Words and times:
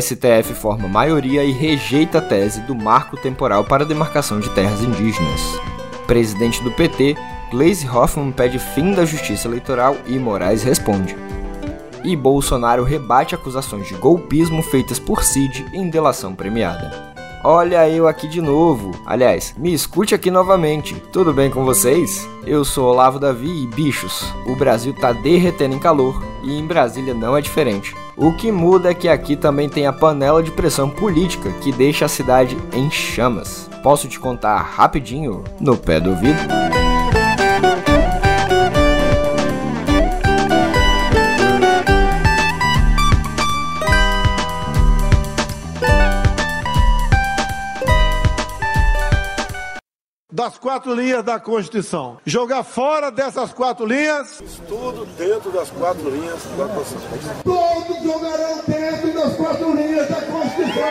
STF 0.00 0.52
forma 0.54 0.86
maioria 0.88 1.44
e 1.44 1.52
rejeita 1.52 2.18
a 2.18 2.20
tese 2.20 2.60
do 2.62 2.74
marco 2.74 3.16
temporal 3.16 3.64
para 3.64 3.84
a 3.84 3.86
demarcação 3.86 4.40
de 4.40 4.50
terras 4.50 4.82
indígenas. 4.82 5.40
Presidente 6.06 6.62
do 6.62 6.70
PT, 6.70 7.16
Gleisi 7.50 7.88
Hoffmann 7.88 8.32
pede 8.32 8.58
fim 8.58 8.92
da 8.92 9.04
justiça 9.04 9.48
eleitoral 9.48 9.96
e 10.06 10.18
Moraes 10.18 10.62
responde. 10.62 11.16
E 12.04 12.14
Bolsonaro 12.14 12.84
rebate 12.84 13.34
acusações 13.34 13.88
de 13.88 13.94
golpismo 13.94 14.62
feitas 14.62 14.98
por 14.98 15.24
Cid 15.24 15.66
em 15.72 15.88
delação 15.88 16.34
premiada. 16.34 17.14
Olha 17.42 17.88
eu 17.88 18.08
aqui 18.08 18.26
de 18.28 18.40
novo. 18.40 18.90
Aliás, 19.06 19.54
me 19.56 19.72
escute 19.72 20.14
aqui 20.14 20.30
novamente. 20.30 20.94
Tudo 21.12 21.32
bem 21.32 21.50
com 21.50 21.64
vocês? 21.64 22.28
Eu 22.44 22.64
sou 22.64 22.90
Olavo 22.90 23.18
Davi 23.18 23.64
e 23.64 23.66
bichos, 23.68 24.24
o 24.46 24.56
Brasil 24.56 24.92
tá 24.92 25.12
derretendo 25.12 25.74
em 25.74 25.78
calor 25.78 26.22
e 26.42 26.58
em 26.58 26.66
Brasília 26.66 27.14
não 27.14 27.36
é 27.36 27.40
diferente. 27.40 27.94
O 28.16 28.32
que 28.32 28.50
muda 28.50 28.90
é 28.90 28.94
que 28.94 29.08
aqui 29.08 29.36
também 29.36 29.68
tem 29.68 29.86
a 29.86 29.92
panela 29.92 30.42
de 30.42 30.50
pressão 30.50 30.88
política 30.88 31.52
que 31.60 31.70
deixa 31.70 32.06
a 32.06 32.08
cidade 32.08 32.56
em 32.72 32.90
chamas. 32.90 33.68
Posso 33.82 34.08
te 34.08 34.18
contar 34.18 34.56
rapidinho 34.62 35.44
no 35.60 35.76
pé 35.76 36.00
do 36.00 36.10
ouvido? 36.10 36.38
Quatro 50.76 50.94
linhas 50.94 51.24
da 51.24 51.40
Constituição. 51.40 52.18
Jogar 52.26 52.62
fora 52.62 53.10
dessas 53.10 53.50
quatro 53.50 53.86
linhas. 53.86 54.42
Tudo 54.68 55.06
dentro 55.16 55.50
das 55.50 55.70
quatro 55.70 56.10
linhas 56.10 56.44
da 56.54 56.68
Constituição. 56.68 57.34
Todos 57.42 58.02
jogarão 58.02 58.60
dentro 58.68 59.14
das 59.14 59.36
quatro 59.36 59.74
linhas 59.74 60.06
da 60.06 60.20
Constituição. 60.20 60.88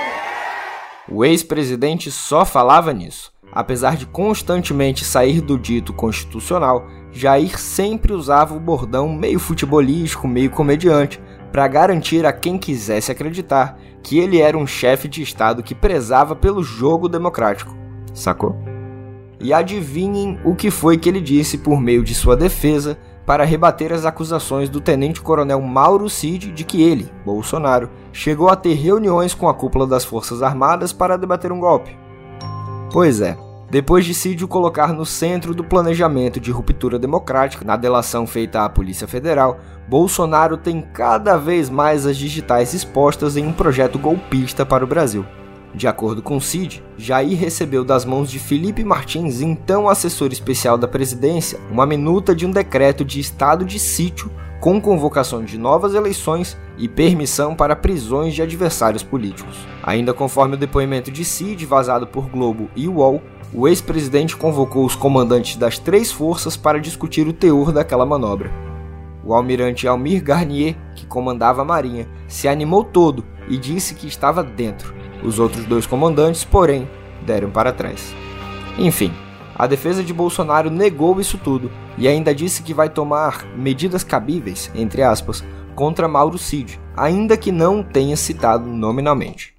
O 1.07 1.23
ex-presidente 1.23 2.09
só 2.09 2.43
falava 2.43 2.91
nisso. 2.93 3.31
Apesar 3.51 3.95
de 3.95 4.07
constantemente 4.07 5.05
sair 5.05 5.39
do 5.39 5.55
dito 5.55 5.93
constitucional, 5.93 6.87
Jair 7.11 7.59
sempre 7.59 8.11
usava 8.11 8.55
o 8.55 8.59
bordão 8.59 9.07
meio 9.07 9.39
futebolístico, 9.39 10.27
meio 10.27 10.49
comediante, 10.49 11.21
para 11.51 11.67
garantir 11.67 12.25
a 12.25 12.33
quem 12.33 12.57
quisesse 12.57 13.11
acreditar 13.11 13.77
que 14.01 14.17
ele 14.17 14.41
era 14.41 14.57
um 14.57 14.65
chefe 14.65 15.07
de 15.07 15.21
Estado 15.21 15.61
que 15.61 15.75
prezava 15.75 16.35
pelo 16.35 16.63
jogo 16.63 17.07
democrático. 17.07 17.73
Sacou? 18.15 18.74
E 19.39 19.53
adivinhem 19.53 20.39
o 20.43 20.55
que 20.55 20.71
foi 20.71 20.97
que 20.97 21.09
ele 21.09 21.21
disse 21.21 21.57
por 21.57 21.79
meio 21.79 22.03
de 22.03 22.15
sua 22.15 22.35
defesa 22.35 22.97
para 23.25 23.43
rebater 23.43 23.91
as 23.91 24.05
acusações 24.05 24.69
do 24.69 24.79
tenente-coronel 24.79 25.59
Mauro 25.61 26.09
Cid 26.09 26.51
de 26.51 26.63
que 26.63 26.81
ele, 26.81 27.11
Bolsonaro, 27.25 27.89
chegou 28.13 28.49
a 28.49 28.55
ter 28.55 28.73
reuniões 28.73 29.33
com 29.33 29.49
a 29.49 29.53
cúpula 29.53 29.87
das 29.87 30.05
Forças 30.05 30.43
Armadas 30.43 30.93
para 30.93 31.17
debater 31.17 31.51
um 31.51 31.59
golpe. 31.59 31.97
Pois 32.91 33.19
é, 33.21 33.35
depois 33.69 34.05
de 34.05 34.13
Cid 34.13 34.43
o 34.43 34.47
colocar 34.47 34.93
no 34.93 35.05
centro 35.05 35.53
do 35.53 35.63
planejamento 35.63 36.39
de 36.39 36.51
ruptura 36.51 36.99
democrática 36.99 37.65
na 37.65 37.75
delação 37.75 38.27
feita 38.27 38.63
à 38.63 38.69
Polícia 38.69 39.07
Federal, 39.07 39.59
Bolsonaro 39.87 40.55
tem 40.55 40.81
cada 40.81 41.35
vez 41.35 41.69
mais 41.69 42.05
as 42.05 42.15
digitais 42.15 42.73
expostas 42.73 43.35
em 43.35 43.45
um 43.45 43.51
projeto 43.51 43.97
golpista 43.97 44.65
para 44.65 44.83
o 44.83 44.87
Brasil. 44.87 45.25
De 45.75 45.89
acordo 45.89 46.21
com 46.21 46.39
Cid, 46.39 46.81
Jair 46.97 47.37
recebeu 47.37 47.83
das 47.83 48.05
mãos 48.05 48.31
de 48.31 48.39
Felipe 48.39 48.81
Martins, 48.81 49.41
então 49.41 49.89
assessor 49.89 50.31
especial 50.31 50.77
da 50.77 50.87
presidência, 50.87 51.59
uma 51.69 51.85
minuta 51.85 52.33
de 52.33 52.45
um 52.45 52.51
decreto 52.51 53.03
de 53.03 53.19
estado 53.19 53.65
de 53.65 53.77
sítio 53.77 54.31
com 54.61 54.79
convocação 54.79 55.43
de 55.43 55.57
novas 55.57 55.93
eleições 55.93 56.57
e 56.77 56.87
permissão 56.87 57.53
para 57.53 57.75
prisões 57.75 58.33
de 58.33 58.41
adversários 58.41 59.03
políticos. 59.03 59.67
Ainda 59.83 60.13
conforme 60.13 60.55
o 60.55 60.57
depoimento 60.57 61.11
de 61.11 61.25
Cid 61.25 61.65
vazado 61.65 62.07
por 62.07 62.29
Globo 62.29 62.69
e 62.73 62.87
UOL, 62.87 63.21
o 63.53 63.67
ex-presidente 63.67 64.37
convocou 64.37 64.85
os 64.85 64.95
comandantes 64.95 65.57
das 65.57 65.77
três 65.77 66.09
forças 66.09 66.55
para 66.55 66.79
discutir 66.79 67.27
o 67.27 67.33
teor 67.33 67.73
daquela 67.73 68.05
manobra. 68.05 68.49
O 69.25 69.33
almirante 69.33 69.89
Almir 69.89 70.23
Garnier, 70.23 70.77
que 70.95 71.05
comandava 71.05 71.63
a 71.63 71.65
marinha, 71.65 72.07
se 72.29 72.47
animou 72.47 72.81
todo 72.81 73.25
e 73.49 73.57
disse 73.57 73.93
que 73.93 74.07
estava 74.07 74.41
dentro 74.41 75.04
os 75.23 75.39
outros 75.39 75.65
dois 75.65 75.85
comandantes, 75.85 76.43
porém, 76.43 76.87
deram 77.25 77.49
para 77.49 77.71
trás. 77.71 78.13
Enfim, 78.77 79.13
a 79.55 79.67
defesa 79.67 80.03
de 80.03 80.13
Bolsonaro 80.13 80.69
negou 80.69 81.19
isso 81.19 81.37
tudo 81.37 81.71
e 81.97 82.07
ainda 82.07 82.35
disse 82.35 82.61
que 82.61 82.73
vai 82.73 82.89
tomar 82.89 83.45
medidas 83.55 84.03
cabíveis, 84.03 84.69
entre 84.75 85.01
aspas, 85.01 85.43
contra 85.75 86.07
Mauro 86.07 86.37
Cid, 86.37 86.79
ainda 86.95 87.37
que 87.37 87.51
não 87.51 87.81
tenha 87.81 88.17
citado 88.17 88.65
nominalmente. 88.65 89.55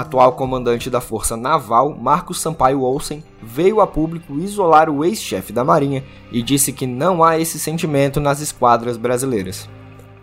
Atual 0.00 0.32
comandante 0.32 0.90
da 0.90 1.00
Força 1.00 1.36
Naval, 1.36 1.96
Marcos 1.98 2.40
Sampaio 2.40 2.82
Olsen, 2.82 3.22
veio 3.42 3.80
a 3.80 3.86
público 3.86 4.38
isolar 4.38 4.90
o 4.90 5.04
ex-chefe 5.04 5.52
da 5.52 5.64
Marinha 5.64 6.04
e 6.32 6.42
disse 6.42 6.72
que 6.72 6.86
não 6.86 7.22
há 7.22 7.38
esse 7.38 7.58
sentimento 7.58 8.20
nas 8.20 8.40
esquadras 8.40 8.96
brasileiras. 8.96 9.68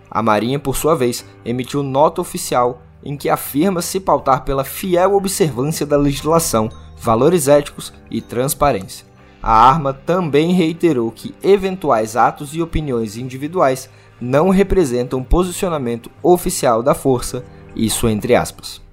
A 0.09 0.21
Marinha, 0.23 0.59
por 0.59 0.75
sua 0.75 0.95
vez, 0.95 1.25
emitiu 1.45 1.83
nota 1.83 2.21
oficial 2.21 2.81
em 3.03 3.15
que 3.15 3.29
afirma 3.29 3.81
se 3.81 3.99
pautar 3.99 4.43
pela 4.43 4.63
fiel 4.63 5.15
observância 5.15 5.85
da 5.85 5.97
legislação, 5.97 6.69
valores 6.97 7.47
éticos 7.47 7.93
e 8.09 8.21
transparência. 8.21 9.05
A 9.41 9.53
arma 9.53 9.93
também 9.93 10.51
reiterou 10.51 11.11
que 11.11 11.35
eventuais 11.43 12.15
atos 12.15 12.55
e 12.55 12.61
opiniões 12.61 13.15
individuais 13.15 13.89
não 14.19 14.49
representam 14.49 15.23
posicionamento 15.23 16.09
oficial 16.23 16.81
da 16.81 16.95
força, 16.95 17.45
isso 17.75 18.09
entre 18.09 18.35
aspas. 18.35 18.86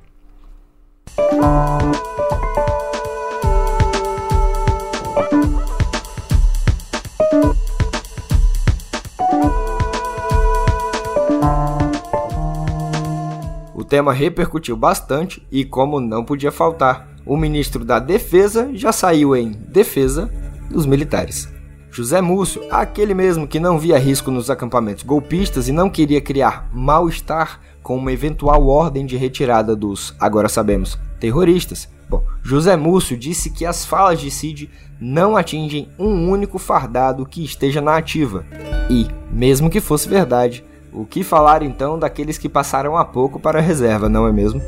O 13.75 13.87
tema 13.87 14.13
repercutiu 14.13 14.77
bastante 14.77 15.47
e, 15.53 15.65
como 15.65 16.01
não 16.01 16.25
podia 16.25 16.51
faltar, 16.51 17.09
o 17.25 17.37
ministro 17.37 17.85
da 17.85 17.99
Defesa 17.99 18.71
já 18.73 18.91
saiu 18.93 19.37
em 19.37 19.53
defesa 19.53 20.31
dos 20.71 20.87
militares. 20.87 21.54
José 21.95 22.21
Múcio, 22.21 22.61
aquele 22.73 23.15
mesmo 23.15 23.47
que 23.47 23.61
não 23.61 23.79
via 23.79 23.97
risco 23.97 24.29
nos 24.29 24.51
acampamentos 24.51 25.05
golpistas 25.05 25.69
e 25.69 25.73
não 25.73 25.89
queria 25.89 26.21
criar 26.21 26.69
mal-estar 26.73 27.61
com 27.85 27.97
uma 27.97 28.11
eventual 28.11 28.67
ordem 28.67 29.07
de 29.07 29.17
retirada 29.17 29.77
dos, 29.77 30.13
agora 30.19 30.49
sabemos, 30.49 30.99
terroristas. 31.21 31.89
Bom, 32.11 32.25
José 32.43 32.77
Múcio 32.77 33.17
disse 33.17 33.49
que 33.49 33.65
as 33.65 33.85
falas 33.85 34.19
de 34.19 34.29
Cid 34.29 34.69
não 35.01 35.37
atingem 35.37 35.89
um 35.97 36.29
único 36.29 36.59
fardado 36.59 37.25
que 37.25 37.45
esteja 37.45 37.81
na 37.81 37.97
ativa. 37.97 38.45
E, 38.91 39.07
mesmo 39.31 39.71
que 39.71 39.81
fosse 39.81 40.09
verdade, 40.09 40.65
o 40.93 41.07
que 41.07 41.23
falar 41.23 41.63
então 41.63 41.97
daqueles 41.97 42.39
que 42.39 42.49
passaram 42.49 42.97
há 42.97 43.05
pouco 43.05 43.39
para 43.39 43.61
a 43.61 43.63
reserva, 43.63 44.09
não 44.09 44.27
é 44.27 44.33
mesmo? 44.33 44.61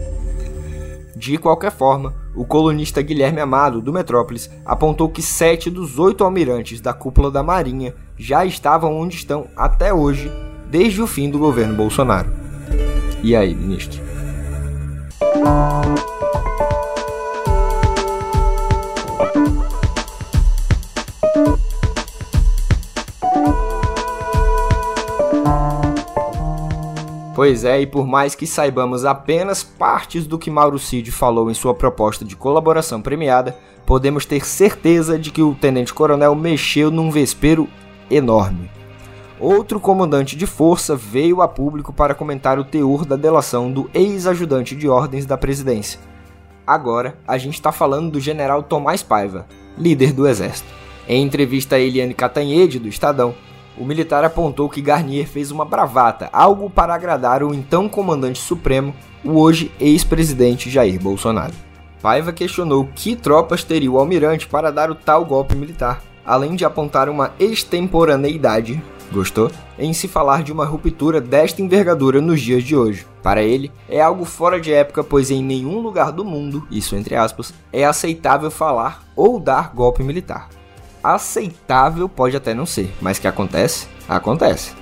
De 1.18 1.38
qualquer 1.38 1.72
forma, 1.72 2.12
o 2.34 2.44
colunista 2.44 3.00
Guilherme 3.00 3.40
Amado, 3.40 3.80
do 3.80 3.90
Metrópolis, 3.90 4.50
apontou 4.66 5.08
que 5.08 5.22
sete 5.22 5.70
dos 5.70 5.98
oito 5.98 6.22
almirantes 6.22 6.78
da 6.78 6.92
cúpula 6.92 7.30
da 7.30 7.42
Marinha 7.42 7.94
já 8.18 8.44
estavam 8.44 8.94
onde 8.94 9.16
estão 9.16 9.46
até 9.56 9.94
hoje, 9.94 10.30
desde 10.70 11.00
o 11.00 11.06
fim 11.06 11.30
do 11.30 11.38
governo 11.38 11.74
Bolsonaro. 11.74 12.30
E 13.22 13.34
aí, 13.34 13.54
ministro? 13.54 14.02
Pois 27.36 27.64
é, 27.66 27.82
e 27.82 27.86
por 27.86 28.06
mais 28.06 28.34
que 28.34 28.46
saibamos 28.46 29.04
apenas 29.04 29.62
partes 29.62 30.26
do 30.26 30.38
que 30.38 30.50
Mauro 30.50 30.78
Cid 30.78 31.12
falou 31.12 31.50
em 31.50 31.54
sua 31.54 31.74
proposta 31.74 32.24
de 32.24 32.34
colaboração 32.34 33.02
premiada, 33.02 33.54
podemos 33.84 34.24
ter 34.24 34.42
certeza 34.46 35.18
de 35.18 35.30
que 35.30 35.42
o 35.42 35.54
tenente-coronel 35.54 36.34
mexeu 36.34 36.90
num 36.90 37.10
vespeiro 37.10 37.68
enorme. 38.10 38.70
Outro 39.38 39.78
comandante 39.78 40.34
de 40.34 40.46
força 40.46 40.96
veio 40.96 41.42
a 41.42 41.46
público 41.46 41.92
para 41.92 42.14
comentar 42.14 42.58
o 42.58 42.64
teor 42.64 43.04
da 43.04 43.16
delação 43.16 43.70
do 43.70 43.90
ex-ajudante 43.92 44.74
de 44.74 44.88
ordens 44.88 45.26
da 45.26 45.36
presidência. 45.36 46.00
Agora, 46.66 47.18
a 47.28 47.36
gente 47.36 47.56
está 47.56 47.70
falando 47.70 48.12
do 48.12 48.18
general 48.18 48.62
Tomás 48.62 49.02
Paiva, 49.02 49.46
líder 49.76 50.14
do 50.14 50.26
exército. 50.26 50.72
Em 51.06 51.22
entrevista 51.22 51.76
a 51.76 51.78
Eliane 51.78 52.14
Catanhede, 52.14 52.78
do 52.78 52.88
Estadão, 52.88 53.34
o 53.78 53.84
militar 53.84 54.24
apontou 54.24 54.68
que 54.68 54.80
Garnier 54.80 55.26
fez 55.26 55.50
uma 55.50 55.64
bravata, 55.64 56.28
algo 56.32 56.68
para 56.70 56.94
agradar 56.94 57.42
o 57.42 57.54
então 57.54 57.88
comandante 57.88 58.38
supremo, 58.38 58.94
o 59.24 59.38
hoje 59.40 59.70
ex-presidente 59.80 60.70
Jair 60.70 61.00
Bolsonaro. 61.00 61.54
Paiva 62.00 62.32
questionou 62.32 62.88
que 62.94 63.16
tropas 63.16 63.64
teria 63.64 63.90
o 63.90 63.98
almirante 63.98 64.46
para 64.46 64.70
dar 64.70 64.90
o 64.90 64.94
tal 64.94 65.24
golpe 65.24 65.54
militar, 65.54 66.02
além 66.24 66.54
de 66.54 66.64
apontar 66.64 67.08
uma 67.08 67.32
extemporaneidade 67.38 68.82
Gostou? 69.12 69.50
Em 69.78 69.92
se 69.92 70.08
falar 70.08 70.42
de 70.42 70.52
uma 70.52 70.64
ruptura 70.64 71.20
desta 71.20 71.62
envergadura 71.62 72.20
nos 72.20 72.40
dias 72.40 72.64
de 72.64 72.76
hoje. 72.76 73.06
Para 73.22 73.42
ele, 73.42 73.70
é 73.88 74.00
algo 74.00 74.24
fora 74.24 74.60
de 74.60 74.72
época, 74.72 75.04
pois 75.04 75.30
em 75.30 75.42
nenhum 75.42 75.80
lugar 75.80 76.12
do 76.12 76.24
mundo, 76.24 76.66
isso 76.70 76.96
entre 76.96 77.14
aspas, 77.14 77.52
é 77.72 77.84
aceitável 77.84 78.50
falar 78.50 79.04
ou 79.14 79.38
dar 79.38 79.72
golpe 79.74 80.02
militar. 80.02 80.48
Aceitável 81.06 82.08
pode 82.08 82.36
até 82.36 82.52
não 82.52 82.66
ser, 82.66 82.92
mas 83.00 83.16
que 83.16 83.28
acontece? 83.28 83.86
Acontece. 84.08 84.74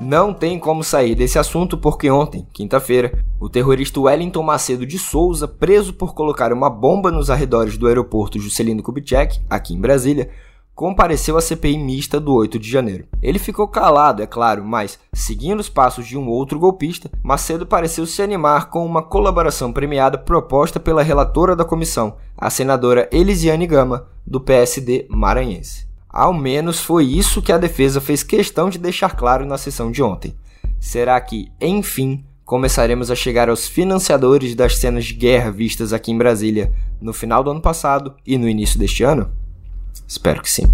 Não 0.00 0.32
tem 0.32 0.58
como 0.58 0.82
sair 0.82 1.14
desse 1.14 1.38
assunto 1.38 1.76
porque 1.76 2.10
ontem, 2.10 2.46
quinta-feira, 2.54 3.22
o 3.38 3.50
terrorista 3.50 4.00
Wellington 4.00 4.42
Macedo 4.42 4.86
de 4.86 4.98
Souza, 4.98 5.46
preso 5.46 5.92
por 5.92 6.14
colocar 6.14 6.50
uma 6.50 6.70
bomba 6.70 7.10
nos 7.10 7.28
arredores 7.28 7.76
do 7.76 7.86
aeroporto 7.86 8.40
Juscelino 8.40 8.82
Kubitschek, 8.82 9.38
aqui 9.50 9.74
em 9.74 9.80
Brasília, 9.80 10.30
compareceu 10.78 11.36
à 11.36 11.40
CPI 11.40 11.76
mista 11.76 12.20
do 12.20 12.32
8 12.32 12.56
de 12.56 12.70
janeiro. 12.70 13.04
Ele 13.20 13.40
ficou 13.40 13.66
calado, 13.66 14.22
é 14.22 14.28
claro, 14.28 14.64
mas, 14.64 14.96
seguindo 15.12 15.58
os 15.58 15.68
passos 15.68 16.06
de 16.06 16.16
um 16.16 16.28
outro 16.28 16.56
golpista, 16.56 17.10
Macedo 17.20 17.66
pareceu 17.66 18.06
se 18.06 18.22
animar 18.22 18.70
com 18.70 18.86
uma 18.86 19.02
colaboração 19.02 19.72
premiada 19.72 20.16
proposta 20.16 20.78
pela 20.78 21.02
relatora 21.02 21.56
da 21.56 21.64
comissão, 21.64 22.14
a 22.36 22.48
senadora 22.48 23.08
Elisiane 23.10 23.66
Gama, 23.66 24.06
do 24.24 24.40
PSD 24.40 25.04
maranhense. 25.10 25.88
Ao 26.08 26.32
menos 26.32 26.78
foi 26.78 27.06
isso 27.06 27.42
que 27.42 27.50
a 27.50 27.58
defesa 27.58 28.00
fez 28.00 28.22
questão 28.22 28.70
de 28.70 28.78
deixar 28.78 29.16
claro 29.16 29.44
na 29.44 29.58
sessão 29.58 29.90
de 29.90 30.00
ontem. 30.00 30.36
Será 30.78 31.20
que, 31.20 31.50
enfim, 31.60 32.24
começaremos 32.44 33.10
a 33.10 33.16
chegar 33.16 33.48
aos 33.48 33.66
financiadores 33.66 34.54
das 34.54 34.76
cenas 34.76 35.06
de 35.06 35.14
guerra 35.14 35.50
vistas 35.50 35.92
aqui 35.92 36.12
em 36.12 36.18
Brasília 36.18 36.72
no 37.00 37.12
final 37.12 37.42
do 37.42 37.50
ano 37.50 37.60
passado 37.60 38.14
e 38.24 38.38
no 38.38 38.48
início 38.48 38.78
deste 38.78 39.02
ano? 39.02 39.28
Espero 40.06 40.42
que 40.42 40.50
sim. 40.50 40.64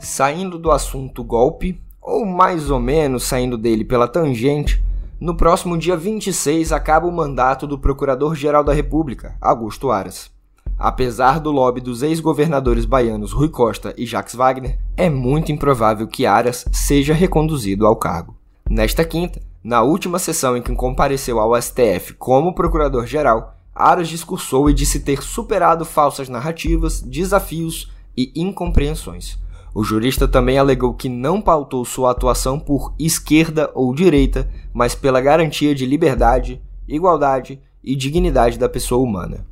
Saindo 0.00 0.58
do 0.58 0.70
assunto 0.70 1.22
golpe, 1.22 1.78
ou 2.00 2.24
mais 2.24 2.70
ou 2.70 2.80
menos 2.80 3.24
saindo 3.24 3.58
dele 3.58 3.84
pela 3.84 4.08
tangente, 4.08 4.82
no 5.20 5.36
próximo 5.36 5.76
dia 5.76 5.96
26 5.96 6.72
acaba 6.72 7.06
o 7.06 7.12
mandato 7.12 7.66
do 7.66 7.78
Procurador-Geral 7.78 8.64
da 8.64 8.72
República, 8.72 9.36
Augusto 9.40 9.90
Aras. 9.90 10.35
Apesar 10.78 11.40
do 11.40 11.50
lobby 11.50 11.80
dos 11.80 12.02
ex-governadores 12.02 12.84
baianos 12.84 13.32
Rui 13.32 13.48
Costa 13.48 13.94
e 13.96 14.04
Jacques 14.04 14.34
Wagner, 14.34 14.78
é 14.96 15.08
muito 15.08 15.50
improvável 15.50 16.06
que 16.06 16.26
Aras 16.26 16.64
seja 16.72 17.14
reconduzido 17.14 17.86
ao 17.86 17.96
cargo. 17.96 18.36
Nesta 18.68 19.04
quinta, 19.04 19.40
na 19.62 19.82
última 19.82 20.18
sessão 20.18 20.56
em 20.56 20.62
que 20.62 20.74
compareceu 20.74 21.40
ao 21.40 21.60
STF 21.60 22.14
como 22.18 22.54
Procurador-Geral, 22.54 23.54
Aras 23.74 24.08
discursou 24.08 24.68
e 24.68 24.74
disse 24.74 25.00
ter 25.00 25.22
superado 25.22 25.84
falsas 25.84 26.28
narrativas, 26.28 27.00
desafios 27.00 27.90
e 28.16 28.32
incompreensões 28.34 29.38
o 29.76 29.84
jurista 29.84 30.26
também 30.26 30.56
alegou 30.56 30.94
que 30.94 31.06
não 31.06 31.38
pautou 31.38 31.84
sua 31.84 32.10
atuação 32.10 32.58
por 32.58 32.94
esquerda 32.98 33.70
ou 33.74 33.94
direita, 33.94 34.50
mas 34.72 34.94
pela 34.94 35.20
garantia 35.20 35.74
de 35.74 35.84
liberdade, 35.84 36.62
igualdade 36.88 37.60
e 37.84 37.94
dignidade 37.94 38.58
da 38.58 38.70
pessoa 38.70 39.04
humana. 39.06 39.46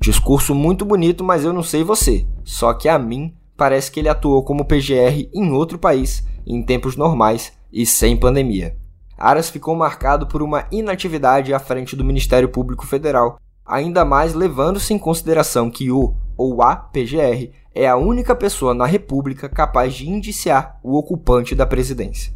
Discurso 0.00 0.54
muito 0.54 0.82
bonito, 0.82 1.22
mas 1.22 1.44
eu 1.44 1.52
não 1.52 1.62
sei 1.62 1.84
você. 1.84 2.26
Só 2.42 2.72
que 2.72 2.88
a 2.88 2.98
mim 2.98 3.34
parece 3.54 3.92
que 3.92 4.00
ele 4.00 4.08
atuou 4.08 4.42
como 4.42 4.64
PGR 4.64 5.28
em 5.34 5.52
outro 5.52 5.78
país, 5.78 6.26
em 6.46 6.62
tempos 6.62 6.96
normais 6.96 7.52
e 7.70 7.84
sem 7.84 8.16
pandemia. 8.16 8.74
Aras 9.18 9.50
ficou 9.50 9.76
marcado 9.76 10.26
por 10.26 10.42
uma 10.42 10.66
inatividade 10.72 11.52
à 11.52 11.58
frente 11.58 11.94
do 11.94 12.02
Ministério 12.02 12.48
Público 12.48 12.86
Federal, 12.86 13.38
ainda 13.66 14.02
mais 14.02 14.32
levando-se 14.32 14.94
em 14.94 14.98
consideração 14.98 15.70
que 15.70 15.90
o 15.90 16.14
ou 16.34 16.62
a 16.62 16.74
PGR 16.74 17.50
é 17.74 17.86
a 17.86 17.96
única 17.96 18.34
pessoa 18.34 18.72
na 18.72 18.86
República 18.86 19.50
capaz 19.50 19.92
de 19.92 20.08
indiciar 20.08 20.80
o 20.82 20.96
ocupante 20.96 21.54
da 21.54 21.66
presidência. 21.66 22.32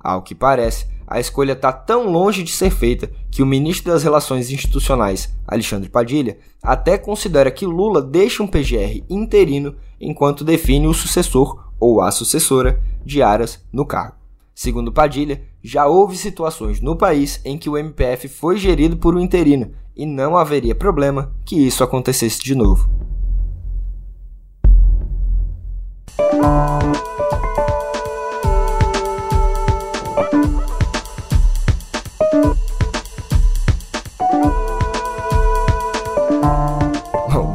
Ao 0.00 0.22
que 0.22 0.34
parece, 0.34 0.86
a 1.12 1.20
escolha 1.20 1.52
está 1.52 1.70
tão 1.70 2.10
longe 2.10 2.42
de 2.42 2.50
ser 2.50 2.70
feita 2.70 3.10
que 3.30 3.42
o 3.42 3.46
ministro 3.46 3.92
das 3.92 4.02
Relações 4.02 4.50
Institucionais, 4.50 5.30
Alexandre 5.46 5.90
Padilha, 5.90 6.38
até 6.62 6.96
considera 6.96 7.50
que 7.50 7.66
Lula 7.66 8.00
deixa 8.00 8.42
um 8.42 8.46
PGR 8.46 9.04
interino 9.10 9.74
enquanto 10.00 10.42
define 10.42 10.86
o 10.86 10.94
sucessor 10.94 11.70
ou 11.78 12.00
a 12.00 12.10
sucessora 12.10 12.82
de 13.04 13.22
Aras 13.22 13.62
no 13.70 13.84
cargo. 13.84 14.16
Segundo 14.54 14.90
Padilha, 14.90 15.42
já 15.62 15.86
houve 15.86 16.16
situações 16.16 16.80
no 16.80 16.96
país 16.96 17.40
em 17.44 17.58
que 17.58 17.68
o 17.68 17.76
MPF 17.76 18.28
foi 18.28 18.56
gerido 18.56 18.96
por 18.96 19.14
um 19.14 19.20
interino 19.20 19.70
e 19.94 20.06
não 20.06 20.34
haveria 20.34 20.74
problema 20.74 21.34
que 21.44 21.56
isso 21.56 21.84
acontecesse 21.84 22.42
de 22.42 22.54
novo. 22.54 22.88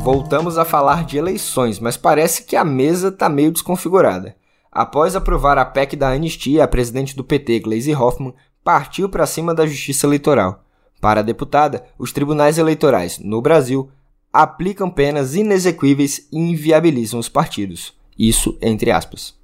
Voltamos 0.07 0.57
a 0.57 0.63
falar 0.63 1.03
de 1.03 1.17
eleições, 1.17 1.81
mas 1.81 1.97
parece 1.97 2.43
que 2.43 2.55
a 2.55 2.63
mesa 2.63 3.09
está 3.09 3.27
meio 3.27 3.51
desconfigurada. 3.51 4.37
Após 4.71 5.17
aprovar 5.17 5.57
a 5.57 5.65
PEC 5.65 5.97
da 5.97 6.07
anistia, 6.07 6.63
a 6.63 6.67
presidente 6.67 7.13
do 7.13 7.25
PT, 7.25 7.59
Gleisi 7.59 7.93
Hoffmann, 7.93 8.33
partiu 8.63 9.09
para 9.09 9.25
cima 9.25 9.53
da 9.53 9.65
Justiça 9.65 10.07
Eleitoral. 10.07 10.63
Para 11.01 11.19
a 11.19 11.23
deputada, 11.23 11.83
os 11.99 12.13
tribunais 12.13 12.57
eleitorais 12.57 13.19
no 13.19 13.41
Brasil 13.41 13.91
aplicam 14.31 14.89
penas 14.89 15.35
inexequíveis 15.35 16.25
e 16.31 16.37
inviabilizam 16.37 17.19
os 17.19 17.27
partidos. 17.27 17.93
Isso 18.17 18.57
entre 18.61 18.91
aspas. 18.91 19.35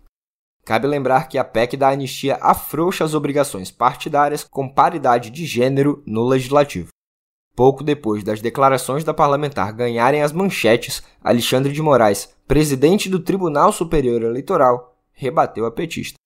Cabe 0.63 0.87
lembrar 0.87 1.27
que 1.27 1.37
a 1.37 1.43
PEC 1.43 1.75
da 1.75 1.89
anistia 1.89 2.37
afrouxa 2.41 3.03
as 3.03 3.13
obrigações 3.13 3.69
partidárias 3.69 4.45
com 4.45 4.69
paridade 4.69 5.29
de 5.29 5.45
gênero 5.45 6.01
no 6.05 6.25
legislativo. 6.25 6.87
Pouco 7.55 7.83
depois 7.83 8.23
das 8.23 8.41
declarações 8.41 9.03
da 9.03 9.13
parlamentar 9.13 9.71
ganharem 9.73 10.23
as 10.23 10.31
manchetes, 10.31 11.03
Alexandre 11.23 11.71
de 11.71 11.81
Moraes, 11.81 12.33
presidente 12.47 13.07
do 13.07 13.19
Tribunal 13.19 13.71
Superior 13.71 14.23
Eleitoral, 14.23 14.95
rebateu 15.11 15.65
a 15.65 15.71
petista. 15.71 16.17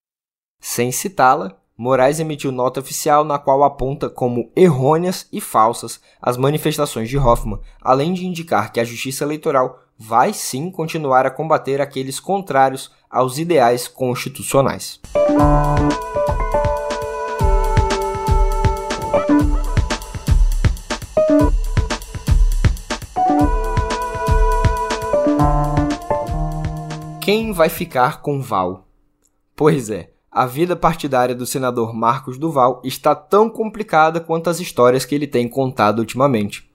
Sem 0.62 0.90
citá-la, 0.92 1.58
Moraes 1.78 2.20
emitiu 2.20 2.52
nota 2.52 2.80
oficial 2.80 3.24
na 3.24 3.38
qual 3.38 3.64
aponta 3.64 4.10
como 4.10 4.52
errôneas 4.56 5.28
e 5.32 5.42
falsas 5.42 6.00
as 6.22 6.38
manifestações 6.38 7.10
de 7.10 7.18
Hoffman, 7.18 7.60
além 7.82 8.14
de 8.14 8.26
indicar 8.26 8.72
que 8.72 8.80
a 8.80 8.86
Justiça 8.86 9.26
Eleitoral 9.26 9.84
vai 9.98 10.32
sim 10.34 10.72
continuar 10.72 11.26
a 11.26 11.32
combater 11.32 11.82
aqueles 11.82 12.20
contrários 12.20 12.90
aos 13.10 13.38
ideais 13.38 13.88
constitucionais. 13.88 15.00
Quem 27.28 27.52
vai 27.52 27.68
ficar 27.68 28.22
com 28.22 28.42
Val? 28.42 28.88
Pois 29.54 29.90
é, 29.90 30.12
a 30.32 30.46
vida 30.46 30.78
partidária 30.78 31.36
do 31.36 31.46
senador 31.46 31.94
Marcos 31.94 32.38
Duval 32.38 32.82
está 32.86 33.14
tão 33.14 33.50
complicada 33.50 34.22
quanto 34.22 34.50
as 34.50 34.62
histórias 34.62 35.04
que 35.04 35.14
ele 35.14 35.28
tem 35.28 35.46
contado 35.46 36.00
ultimamente. 36.00 36.72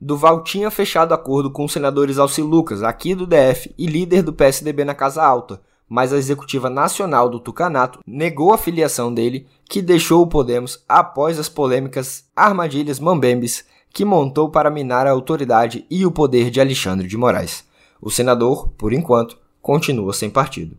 Duval 0.00 0.42
tinha 0.42 0.72
fechado 0.72 1.14
acordo 1.14 1.52
com 1.52 1.64
os 1.64 1.72
senadores 1.72 2.18
Alci 2.18 2.42
Lucas, 2.42 2.82
aqui 2.82 3.14
do 3.14 3.24
DF, 3.24 3.72
e 3.78 3.86
líder 3.86 4.24
do 4.24 4.32
PSDB 4.32 4.84
na 4.84 4.92
Casa 4.92 5.22
Alta, 5.22 5.62
mas 5.88 6.12
a 6.12 6.18
executiva 6.18 6.68
nacional 6.68 7.28
do 7.28 7.38
Tucanato 7.38 8.00
negou 8.04 8.52
a 8.52 8.58
filiação 8.58 9.14
dele, 9.14 9.46
que 9.70 9.80
deixou 9.80 10.20
o 10.22 10.26
Podemos 10.26 10.84
após 10.88 11.38
as 11.38 11.48
polêmicas 11.48 12.28
armadilhas 12.34 12.98
mambembes 12.98 13.64
que 13.94 14.04
montou 14.04 14.50
para 14.50 14.68
minar 14.68 15.06
a 15.06 15.12
autoridade 15.12 15.86
e 15.88 16.04
o 16.04 16.10
poder 16.10 16.50
de 16.50 16.60
Alexandre 16.60 17.06
de 17.06 17.16
Moraes. 17.16 17.70
O 18.04 18.10
senador, 18.10 18.70
por 18.76 18.92
enquanto, 18.92 19.38
continua 19.60 20.12
sem 20.12 20.28
partido. 20.28 20.76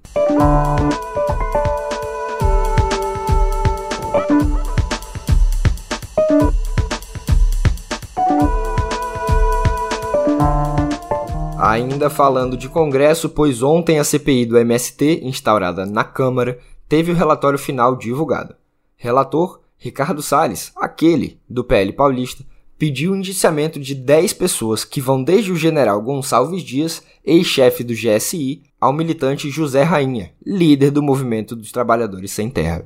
Ainda 11.58 12.10
falando 12.10 12.58
de 12.58 12.68
Congresso, 12.68 13.30
pois 13.30 13.63
ontem 13.63 14.00
a 14.00 14.03
CPI 14.03 14.46
do 14.46 14.58
MST, 14.58 15.22
instaurada 15.24 15.86
na 15.86 16.03
Câmara, 16.03 16.60
teve 16.89 17.13
o 17.13 17.15
relatório 17.15 17.58
final 17.58 17.96
divulgado. 17.96 18.53
Relator 18.98 19.62
Ricardo 19.77 20.22
Salles, 20.22 20.74
aquele 20.75 21.39
do 21.50 21.63
PL 21.63 21.94
Paulista, 21.94 22.46
pediu 22.84 23.13
o 23.13 23.16
indiciamento 23.16 23.80
de 23.80 23.96
10 23.96 24.34
pessoas 24.34 24.84
que 24.84 25.00
vão 25.00 25.24
desde 25.24 25.54
o 25.54 25.56
general 25.56 26.02
Gonçalves 26.02 26.62
Dias, 26.62 27.02
ex-chefe 27.24 27.82
do 27.82 27.94
GSI, 27.94 28.62
ao 28.78 28.92
militante 28.92 29.50
José 29.50 29.84
Rainha, 29.84 30.34
líder 30.46 30.92
do 30.92 31.02
movimento 31.02 31.56
dos 31.56 31.72
trabalhadores 31.72 32.32
sem 32.32 32.50
terra. 32.50 32.86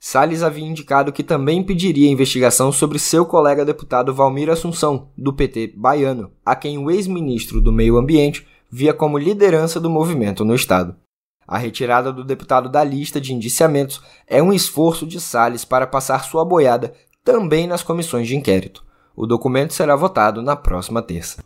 Salles 0.00 0.42
havia 0.42 0.64
indicado 0.64 1.12
que 1.12 1.22
também 1.22 1.62
pediria 1.62 2.10
investigação 2.10 2.72
sobre 2.72 2.98
seu 2.98 3.26
colega 3.26 3.66
deputado 3.66 4.14
Valmir 4.14 4.48
Assunção, 4.48 5.10
do 5.14 5.30
PT 5.30 5.74
baiano, 5.76 6.30
a 6.42 6.56
quem 6.56 6.78
o 6.78 6.90
ex-ministro 6.90 7.60
do 7.60 7.70
Meio 7.70 7.98
Ambiente 7.98 8.46
via 8.70 8.94
como 8.94 9.18
liderança 9.18 9.78
do 9.78 9.90
movimento 9.90 10.42
no 10.42 10.54
estado. 10.54 10.96
A 11.46 11.58
retirada 11.58 12.10
do 12.10 12.24
deputado 12.24 12.70
da 12.70 12.82
lista 12.82 13.20
de 13.20 13.34
indiciamentos 13.34 14.00
é 14.26 14.42
um 14.42 14.54
esforço 14.54 15.06
de 15.06 15.20
Salles 15.20 15.66
para 15.66 15.86
passar 15.86 16.24
sua 16.24 16.46
boiada 16.46 16.94
também 17.22 17.66
nas 17.66 17.82
comissões 17.82 18.26
de 18.26 18.34
inquérito. 18.34 18.85
O 19.16 19.26
documento 19.26 19.72
será 19.72 19.96
votado 19.96 20.42
na 20.42 20.54
próxima 20.54 21.00
terça. 21.00 21.42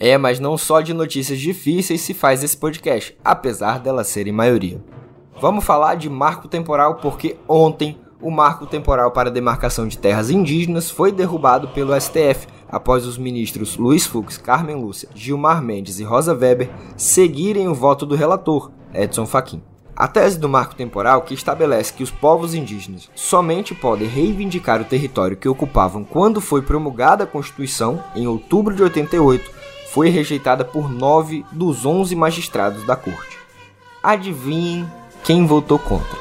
É, 0.00 0.16
mas 0.16 0.40
não 0.40 0.56
só 0.56 0.80
de 0.80 0.94
notícias 0.94 1.38
difíceis 1.38 2.00
se 2.00 2.14
faz 2.14 2.42
esse 2.42 2.56
podcast, 2.56 3.14
apesar 3.22 3.78
delas 3.78 4.06
serem 4.06 4.32
maioria. 4.32 4.82
Vamos 5.38 5.62
falar 5.62 5.96
de 5.96 6.08
marco 6.08 6.48
temporal 6.48 6.94
porque 6.94 7.36
ontem 7.46 7.98
o 8.22 8.30
marco 8.30 8.64
temporal 8.64 9.10
para 9.10 9.30
demarcação 9.30 9.86
de 9.86 9.98
terras 9.98 10.30
indígenas 10.30 10.90
foi 10.90 11.12
derrubado 11.12 11.68
pelo 11.68 11.98
STF 12.00 12.46
após 12.68 13.06
os 13.06 13.18
ministros 13.18 13.76
Luiz 13.76 14.06
Fux, 14.06 14.38
Carmen 14.38 14.76
Lúcia, 14.76 15.08
Gilmar 15.14 15.62
Mendes 15.62 15.98
e 15.98 16.04
Rosa 16.04 16.34
Weber 16.34 16.70
seguirem 16.96 17.68
o 17.68 17.74
voto 17.74 18.04
do 18.06 18.14
relator, 18.14 18.70
Edson 18.92 19.26
Fachin. 19.26 19.62
A 19.94 20.06
tese 20.06 20.38
do 20.38 20.48
marco 20.48 20.74
temporal, 20.74 21.22
que 21.22 21.32
estabelece 21.32 21.92
que 21.92 22.02
os 22.02 22.10
povos 22.10 22.54
indígenas 22.54 23.08
somente 23.14 23.74
podem 23.74 24.06
reivindicar 24.06 24.80
o 24.80 24.84
território 24.84 25.36
que 25.36 25.48
ocupavam 25.48 26.04
quando 26.04 26.40
foi 26.40 26.60
promulgada 26.60 27.24
a 27.24 27.26
Constituição, 27.26 28.02
em 28.14 28.26
outubro 28.26 28.74
de 28.74 28.82
88, 28.82 29.50
foi 29.92 30.10
rejeitada 30.10 30.64
por 30.64 30.92
nove 30.92 31.46
dos 31.50 31.86
onze 31.86 32.14
magistrados 32.14 32.84
da 32.84 32.94
corte. 32.94 33.38
Adivinhem 34.02 34.86
quem 35.24 35.46
votou 35.46 35.78
contra? 35.78 36.18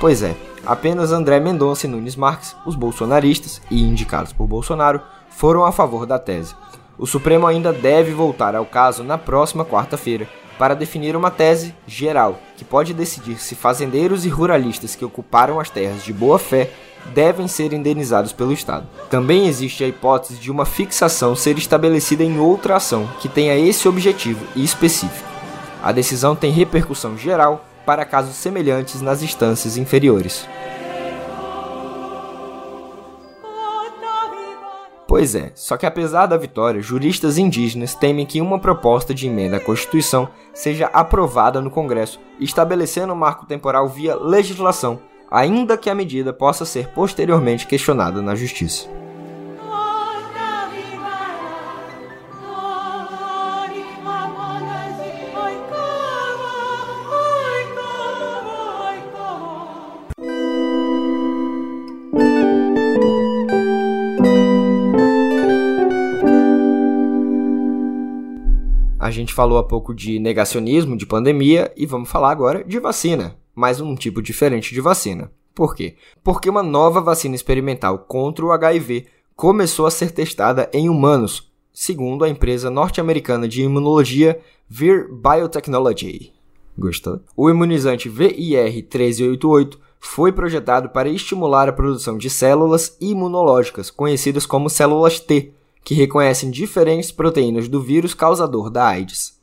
Pois 0.00 0.22
é, 0.22 0.36
Apenas 0.66 1.12
André 1.12 1.38
Mendonça 1.38 1.86
e 1.86 1.88
Nunes 1.88 2.16
Marques, 2.16 2.56
os 2.66 2.74
bolsonaristas 2.74 3.62
e 3.70 3.80
indicados 3.84 4.32
por 4.32 4.48
Bolsonaro, 4.48 5.00
foram 5.36 5.66
a 5.66 5.70
favor 5.70 6.06
da 6.06 6.18
tese. 6.18 6.54
O 6.98 7.06
Supremo 7.06 7.46
ainda 7.46 7.70
deve 7.70 8.12
voltar 8.12 8.56
ao 8.56 8.64
caso 8.64 9.04
na 9.04 9.18
próxima 9.18 9.66
quarta-feira 9.66 10.26
para 10.58 10.74
definir 10.74 11.14
uma 11.14 11.30
tese 11.30 11.74
geral 11.86 12.38
que 12.56 12.64
pode 12.64 12.94
decidir 12.94 13.38
se 13.38 13.54
fazendeiros 13.54 14.24
e 14.24 14.30
ruralistas 14.30 14.96
que 14.96 15.04
ocuparam 15.04 15.60
as 15.60 15.68
terras 15.68 16.02
de 16.02 16.10
boa 16.10 16.38
fé 16.38 16.70
devem 17.14 17.46
ser 17.46 17.74
indenizados 17.74 18.32
pelo 18.32 18.50
Estado. 18.50 18.86
Também 19.10 19.46
existe 19.46 19.84
a 19.84 19.86
hipótese 19.86 20.40
de 20.40 20.50
uma 20.50 20.64
fixação 20.64 21.36
ser 21.36 21.58
estabelecida 21.58 22.24
em 22.24 22.40
outra 22.40 22.76
ação 22.76 23.06
que 23.20 23.28
tenha 23.28 23.58
esse 23.58 23.86
objetivo 23.86 24.42
específico. 24.56 25.28
A 25.82 25.92
decisão 25.92 26.34
tem 26.34 26.50
repercussão 26.50 27.16
geral 27.16 27.62
para 27.84 28.06
casos 28.06 28.36
semelhantes 28.36 29.02
nas 29.02 29.22
instâncias 29.22 29.76
inferiores. 29.76 30.48
Pois 35.16 35.34
é, 35.34 35.50
só 35.54 35.78
que 35.78 35.86
apesar 35.86 36.26
da 36.26 36.36
vitória, 36.36 36.82
juristas 36.82 37.38
indígenas 37.38 37.94
temem 37.94 38.26
que 38.26 38.38
uma 38.38 38.58
proposta 38.58 39.14
de 39.14 39.26
emenda 39.26 39.56
à 39.56 39.60
Constituição 39.60 40.28
seja 40.52 40.90
aprovada 40.92 41.58
no 41.58 41.70
Congresso, 41.70 42.20
estabelecendo 42.38 43.14
um 43.14 43.16
marco 43.16 43.46
temporal 43.46 43.88
via 43.88 44.14
legislação, 44.14 45.00
ainda 45.30 45.78
que 45.78 45.88
a 45.88 45.94
medida 45.94 46.34
possa 46.34 46.66
ser 46.66 46.88
posteriormente 46.88 47.66
questionada 47.66 48.20
na 48.20 48.34
Justiça. 48.34 48.90
Gente 69.16 69.34
falou 69.34 69.58
há 69.58 69.64
pouco 69.64 69.94
de 69.94 70.18
negacionismo, 70.18 70.96
de 70.96 71.06
pandemia, 71.06 71.72
e 71.76 71.86
vamos 71.86 72.08
falar 72.08 72.30
agora 72.30 72.62
de 72.62 72.78
vacina, 72.78 73.36
mas 73.54 73.80
um 73.80 73.94
tipo 73.94 74.22
diferente 74.22 74.72
de 74.72 74.80
vacina. 74.80 75.30
Por 75.54 75.74
quê? 75.74 75.96
Porque 76.22 76.50
uma 76.50 76.62
nova 76.62 77.00
vacina 77.00 77.34
experimental 77.34 77.98
contra 78.00 78.44
o 78.44 78.52
HIV 78.52 79.06
começou 79.34 79.86
a 79.86 79.90
ser 79.90 80.10
testada 80.10 80.70
em 80.72 80.88
humanos, 80.88 81.50
segundo 81.72 82.24
a 82.24 82.28
empresa 82.28 82.70
norte-americana 82.70 83.48
de 83.48 83.62
imunologia 83.62 84.38
Vir 84.68 85.08
Biotechnology. 85.10 86.32
Gostou? 86.78 87.20
O 87.36 87.48
imunizante 87.48 88.10
VIR-1388 88.10 89.78
foi 89.98 90.30
projetado 90.30 90.90
para 90.90 91.08
estimular 91.08 91.68
a 91.68 91.72
produção 91.72 92.18
de 92.18 92.28
células 92.28 92.96
imunológicas, 93.00 93.90
conhecidas 93.90 94.44
como 94.44 94.68
células 94.68 95.18
T, 95.20 95.52
que 95.86 95.94
reconhecem 95.94 96.50
diferentes 96.50 97.12
proteínas 97.12 97.68
do 97.68 97.80
vírus 97.80 98.12
causador 98.12 98.70
da 98.70 98.88
AIDS. 98.88 99.36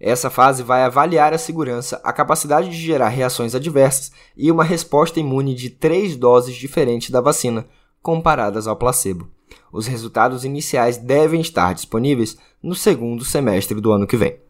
Essa 0.00 0.30
fase 0.30 0.62
vai 0.62 0.82
avaliar 0.82 1.34
a 1.34 1.38
segurança, 1.38 2.00
a 2.02 2.10
capacidade 2.10 2.70
de 2.70 2.76
gerar 2.78 3.10
reações 3.10 3.54
adversas 3.54 4.10
e 4.34 4.50
uma 4.50 4.64
resposta 4.64 5.20
imune 5.20 5.54
de 5.54 5.68
três 5.68 6.16
doses 6.16 6.56
diferentes 6.56 7.10
da 7.10 7.20
vacina, 7.20 7.68
comparadas 8.00 8.66
ao 8.66 8.76
placebo. 8.76 9.28
Os 9.70 9.86
resultados 9.86 10.42
iniciais 10.42 10.96
devem 10.96 11.42
estar 11.42 11.74
disponíveis 11.74 12.38
no 12.62 12.74
segundo 12.74 13.22
semestre 13.22 13.78
do 13.78 13.92
ano 13.92 14.06
que 14.06 14.16
vem. 14.16 14.40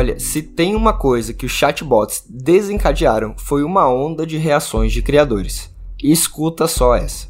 Olha, 0.00 0.18
se 0.18 0.40
tem 0.40 0.74
uma 0.74 0.94
coisa 0.94 1.34
que 1.34 1.44
os 1.44 1.52
chatbots 1.52 2.24
desencadearam 2.26 3.34
foi 3.36 3.62
uma 3.62 3.86
onda 3.86 4.26
de 4.26 4.38
reações 4.38 4.94
de 4.94 5.02
criadores. 5.02 5.70
E 6.02 6.10
escuta 6.10 6.66
só 6.66 6.94
essa. 6.94 7.28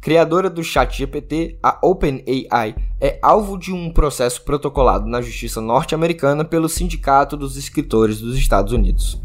Criadora 0.00 0.48
do 0.48 0.64
ChatGPT, 0.64 1.58
a 1.62 1.78
OpenAI 1.82 2.74
é 2.98 3.18
alvo 3.20 3.58
de 3.58 3.70
um 3.70 3.92
processo 3.92 4.42
protocolado 4.46 5.06
na 5.06 5.20
justiça 5.20 5.60
norte-americana 5.60 6.42
pelo 6.42 6.70
Sindicato 6.70 7.36
dos 7.36 7.58
Escritores 7.58 8.18
dos 8.18 8.34
Estados 8.34 8.72
Unidos. 8.72 9.20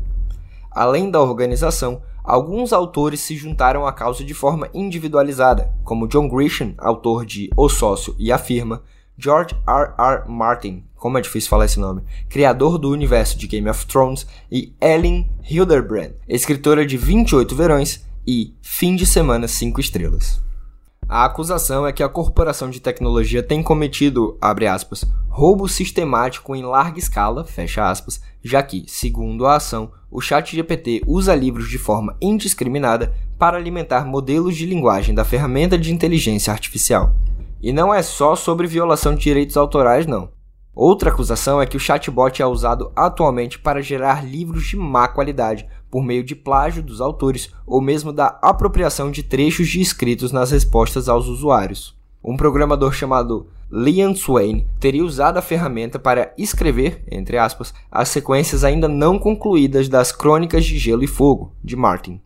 Além 0.70 1.10
da 1.10 1.22
organização, 1.22 2.02
alguns 2.26 2.74
autores 2.74 3.22
se 3.22 3.38
juntaram 3.38 3.88
à 3.88 3.94
causa 3.94 4.22
de 4.22 4.34
forma 4.34 4.70
individualizada, 4.74 5.74
como 5.86 6.10
John 6.10 6.28
Grisham, 6.28 6.74
autor 6.78 7.26
de 7.26 7.50
O 7.56 7.70
Sócio 7.70 8.14
e 8.20 8.34
a 8.34 8.38
Firma, 8.38 8.84
George 9.18 9.56
R. 9.68 9.94
R. 9.98 10.24
Martin, 10.28 10.84
como 10.96 11.18
é 11.18 11.22
difícil 11.22 11.50
falar 11.50 11.66
esse 11.66 11.80
nome, 11.80 12.04
criador 12.30 12.78
do 12.78 12.90
universo 12.90 13.38
de 13.38 13.48
Game 13.48 13.70
of 13.70 13.86
Thrones, 13.86 14.28
e 14.52 14.74
Ellen 14.82 15.30
Hilderbrand, 15.50 16.12
escritora 16.28 16.86
de 16.86 16.98
28 16.98 17.56
Verões 17.56 18.06
e 18.28 18.54
Fim 18.62 18.96
de 18.96 19.06
Semana 19.06 19.48
5 19.48 19.80
Estrelas. 19.80 20.44
A 21.08 21.24
acusação 21.24 21.86
é 21.86 21.94
que 21.94 22.02
a 22.02 22.10
corporação 22.10 22.68
de 22.68 22.80
tecnologia 22.80 23.44
tem 23.44 23.62
cometido, 23.62 24.36
abre 24.42 24.66
aspas, 24.66 25.06
roubo 25.30 25.68
sistemático 25.68 26.56
em 26.56 26.64
larga 26.64 26.98
escala, 26.98 27.46
fecha 27.46 27.88
aspas, 27.88 28.20
já 28.44 28.64
que, 28.64 28.86
segundo 28.88 29.46
a 29.46 29.58
ação, 29.58 29.92
o 30.10 30.20
ChatGPT 30.20 31.04
usa 31.06 31.36
livros 31.36 31.70
de 31.70 31.78
forma 31.78 32.18
indiscriminada 32.20 33.14
para 33.38 33.56
alimentar 33.56 34.06
modelos 34.06 34.56
de 34.56 34.66
linguagem 34.66 35.14
da 35.14 35.24
ferramenta 35.24 35.78
de 35.78 35.94
inteligência 35.94 36.52
artificial. 36.52 37.14
E 37.66 37.74
não 37.74 37.92
é 37.92 38.04
só 38.04 38.36
sobre 38.36 38.68
violação 38.68 39.16
de 39.16 39.24
direitos 39.24 39.58
autorais, 39.58 40.06
não. 40.06 40.30
Outra 40.72 41.10
acusação 41.10 41.60
é 41.60 41.66
que 41.66 41.76
o 41.76 41.80
chatbot 41.80 42.40
é 42.40 42.46
usado 42.46 42.92
atualmente 42.96 43.58
para 43.58 43.82
gerar 43.82 44.24
livros 44.24 44.68
de 44.68 44.78
má 44.78 45.08
qualidade, 45.08 45.68
por 45.90 46.04
meio 46.04 46.24
de 46.24 46.36
plágio 46.36 46.84
dos 46.84 47.02
autores 47.02 47.52
ou 47.66 47.82
mesmo 47.82 48.14
da 48.14 48.38
apropriação 48.40 49.10
de 49.10 49.24
trechos 49.24 49.68
de 49.68 49.82
escritos 49.82 50.32
nas 50.32 50.52
respostas 50.52 51.10
aos 51.10 51.26
usuários. 51.26 51.98
Um 52.24 52.38
programador 52.38 52.94
chamado 52.94 53.48
Liam 53.72 54.16
Swain 54.16 54.68
teria 54.80 55.04
usado 55.04 55.38
a 55.38 55.42
ferramenta 55.42 55.98
para 55.98 56.36
escrever, 56.38 57.04
entre 57.12 57.40
aspas, 57.40 57.74
as 57.92 58.10
sequências 58.10 58.64
ainda 58.64 58.88
não 58.88 59.18
concluídas 59.18 59.90
das 59.90 60.12
Crônicas 60.12 60.66
de 60.66 60.78
Gelo 60.78 61.04
e 61.04 61.08
Fogo, 61.08 61.52
de 61.64 61.76
Martin. 61.76 62.22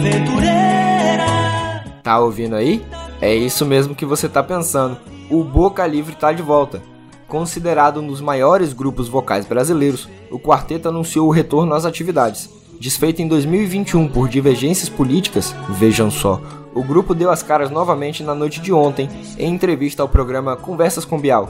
Aventureira. 0.00 1.84
Tá 2.02 2.18
ouvindo 2.18 2.56
aí? 2.56 2.82
É 3.20 3.34
isso 3.34 3.66
mesmo 3.66 3.94
que 3.94 4.06
você 4.06 4.28
tá 4.28 4.42
pensando. 4.42 4.96
O 5.30 5.44
Boca 5.44 5.86
Livre 5.86 6.14
tá 6.14 6.32
de 6.32 6.42
volta. 6.42 6.82
Considerado 7.28 8.00
um 8.00 8.06
dos 8.06 8.20
maiores 8.20 8.72
grupos 8.72 9.08
vocais 9.08 9.46
brasileiros, 9.46 10.08
o 10.30 10.38
quarteto 10.38 10.88
anunciou 10.88 11.28
o 11.28 11.30
retorno 11.30 11.74
às 11.74 11.84
atividades. 11.84 12.50
Desfeito 12.80 13.20
em 13.20 13.28
2021 13.28 14.08
por 14.08 14.28
divergências 14.28 14.88
políticas, 14.88 15.54
vejam 15.68 16.10
só, 16.10 16.40
o 16.74 16.82
grupo 16.82 17.14
deu 17.14 17.30
as 17.30 17.42
caras 17.42 17.70
novamente 17.70 18.22
na 18.22 18.34
noite 18.34 18.60
de 18.60 18.72
ontem 18.72 19.08
em 19.38 19.52
entrevista 19.52 20.02
ao 20.02 20.08
programa 20.08 20.56
Conversas 20.56 21.04
com 21.04 21.20
Bial, 21.20 21.48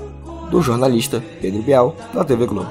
do 0.50 0.60
jornalista 0.60 1.22
Pedro 1.40 1.62
Bial, 1.62 1.94
da 2.12 2.24
TV 2.24 2.46
Globo. 2.46 2.68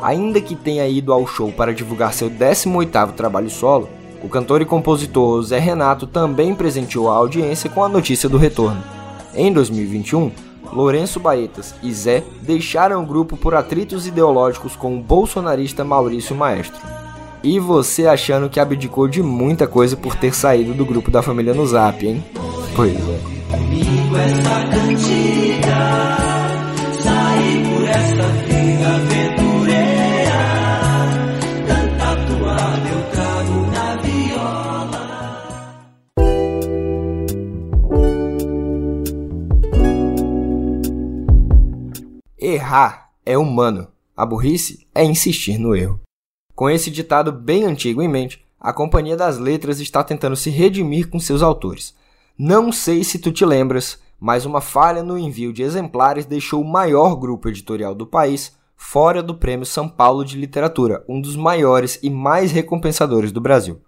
Ainda 0.00 0.40
que 0.40 0.56
tenha 0.56 0.88
ido 0.88 1.12
ao 1.12 1.26
show 1.26 1.52
para 1.52 1.74
divulgar 1.74 2.14
seu 2.14 2.30
18º 2.30 3.12
trabalho 3.12 3.50
solo, 3.50 3.88
o 4.24 4.28
cantor 4.28 4.62
e 4.62 4.64
compositor 4.64 5.42
Zé 5.42 5.58
Renato 5.58 6.06
também 6.06 6.54
presenteou 6.54 7.10
a 7.10 7.14
audiência 7.14 7.68
com 7.68 7.84
a 7.84 7.88
notícia 7.90 8.26
do 8.26 8.38
retorno. 8.38 8.82
Em 9.34 9.52
2021, 9.52 10.30
Lourenço 10.72 11.20
Baetas 11.20 11.74
e 11.82 11.92
Zé 11.92 12.24
deixaram 12.40 13.02
o 13.02 13.06
grupo 13.06 13.36
por 13.36 13.54
atritos 13.54 14.06
ideológicos 14.06 14.74
com 14.74 14.96
o 14.96 15.00
bolsonarista 15.00 15.84
Maurício 15.84 16.34
Maestro. 16.34 16.80
E 17.42 17.60
você 17.60 18.06
achando 18.06 18.48
que 18.48 18.58
abdicou 18.58 19.06
de 19.06 19.22
muita 19.22 19.66
coisa 19.66 19.94
por 19.94 20.16
ter 20.16 20.34
saído 20.34 20.72
do 20.72 20.86
grupo 20.86 21.10
da 21.10 21.20
família 21.20 21.52
no 21.52 21.66
Zap, 21.66 22.06
hein? 22.06 22.24
Pois 22.74 22.96
é. 22.96 23.20
Errar 42.74 43.10
é 43.24 43.38
humano, 43.38 43.86
a 44.16 44.26
burrice 44.26 44.84
é 44.92 45.04
insistir 45.04 45.58
no 45.58 45.76
erro. 45.76 46.00
Com 46.56 46.68
esse 46.68 46.90
ditado 46.90 47.30
bem 47.30 47.62
antigo 47.62 48.02
em 48.02 48.08
mente, 48.08 48.44
a 48.58 48.72
Companhia 48.72 49.16
das 49.16 49.38
Letras 49.38 49.78
está 49.78 50.02
tentando 50.02 50.34
se 50.34 50.50
redimir 50.50 51.08
com 51.08 51.20
seus 51.20 51.40
autores. 51.40 51.94
Não 52.36 52.72
sei 52.72 53.04
se 53.04 53.20
tu 53.20 53.30
te 53.30 53.44
lembras, 53.44 54.00
mas 54.18 54.44
uma 54.44 54.60
falha 54.60 55.04
no 55.04 55.16
envio 55.16 55.52
de 55.52 55.62
exemplares 55.62 56.26
deixou 56.26 56.60
o 56.60 56.68
maior 56.68 57.14
grupo 57.14 57.48
editorial 57.48 57.94
do 57.94 58.08
país 58.08 58.56
fora 58.74 59.22
do 59.22 59.36
Prêmio 59.36 59.64
São 59.64 59.88
Paulo 59.88 60.24
de 60.24 60.36
Literatura, 60.36 61.04
um 61.08 61.20
dos 61.20 61.36
maiores 61.36 62.00
e 62.02 62.10
mais 62.10 62.50
recompensadores 62.50 63.30
do 63.30 63.40
Brasil. 63.40 63.80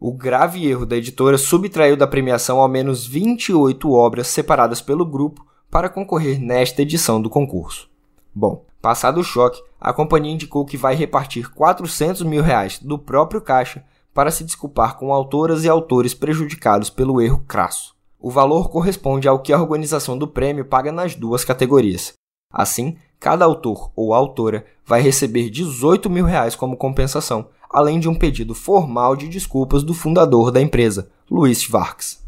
O 0.00 0.14
grave 0.14 0.66
erro 0.66 0.86
da 0.86 0.96
editora 0.96 1.36
subtraiu 1.36 1.94
da 1.94 2.06
premiação 2.06 2.58
ao 2.58 2.68
menos 2.68 3.06
28 3.06 3.92
obras 3.92 4.28
separadas 4.28 4.80
pelo 4.80 5.04
grupo 5.04 5.44
para 5.70 5.90
concorrer 5.90 6.40
nesta 6.40 6.80
edição 6.80 7.20
do 7.20 7.28
concurso. 7.28 7.89
Bom, 8.34 8.64
passado 8.80 9.20
o 9.20 9.24
choque, 9.24 9.62
a 9.80 9.92
companhia 9.92 10.32
indicou 10.32 10.64
que 10.64 10.76
vai 10.76 10.94
repartir 10.94 11.50
400 11.50 12.22
mil 12.22 12.42
reais 12.42 12.78
do 12.78 12.98
próprio 12.98 13.40
caixa 13.40 13.84
para 14.12 14.30
se 14.30 14.44
desculpar 14.44 14.96
com 14.96 15.12
autoras 15.12 15.64
e 15.64 15.68
autores 15.68 16.14
prejudicados 16.14 16.90
pelo 16.90 17.20
erro 17.20 17.44
crasso. 17.46 17.94
O 18.18 18.30
valor 18.30 18.68
corresponde 18.68 19.26
ao 19.26 19.40
que 19.40 19.52
a 19.52 19.60
organização 19.60 20.18
do 20.18 20.28
prêmio 20.28 20.64
paga 20.64 20.92
nas 20.92 21.14
duas 21.14 21.44
categorias. 21.44 22.12
Assim, 22.52 22.96
cada 23.18 23.44
autor 23.44 23.90
ou 23.96 24.12
autora 24.12 24.66
vai 24.84 25.00
receber 25.00 25.48
18 25.48 26.10
mil 26.10 26.24
reais 26.24 26.54
como 26.54 26.76
compensação, 26.76 27.48
além 27.70 27.98
de 28.00 28.08
um 28.08 28.14
pedido 28.14 28.54
formal 28.54 29.16
de 29.16 29.28
desculpas 29.28 29.82
do 29.82 29.94
fundador 29.94 30.50
da 30.50 30.60
empresa, 30.60 31.10
Luiz 31.30 31.62
Schwartz. 31.62 32.20